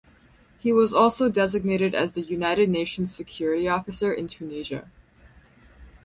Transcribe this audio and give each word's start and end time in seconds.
He 0.57 0.71
was 0.73 0.95
also 0.95 1.29
designated 1.29 1.93
as 1.93 2.13
the 2.13 2.21
United 2.21 2.71
Nations 2.71 3.13
Security 3.13 3.67
Officer 3.67 4.11
in 4.11 4.27
Tunisia. 4.27 4.89